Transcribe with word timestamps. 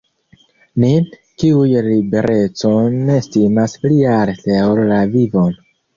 Nin, 0.83 1.03
kiuj 1.43 1.67
liberecon 1.89 2.97
estimas 3.17 3.77
pli 3.85 4.03
alte 4.15 4.59
ol 4.71 4.83
la 4.95 4.99
vivon. 5.13 5.55